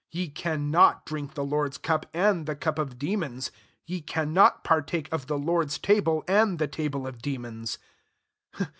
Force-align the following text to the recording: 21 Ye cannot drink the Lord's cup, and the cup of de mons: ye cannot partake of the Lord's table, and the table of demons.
21 0.09 0.23
Ye 0.25 0.29
cannot 0.31 1.05
drink 1.05 1.35
the 1.35 1.45
Lord's 1.45 1.77
cup, 1.77 2.07
and 2.11 2.47
the 2.47 2.55
cup 2.55 2.79
of 2.79 2.97
de 2.97 3.15
mons: 3.15 3.51
ye 3.85 4.01
cannot 4.01 4.63
partake 4.63 5.07
of 5.11 5.27
the 5.27 5.37
Lord's 5.37 5.77
table, 5.77 6.23
and 6.27 6.57
the 6.57 6.67
table 6.67 7.05
of 7.05 7.21
demons. 7.21 7.77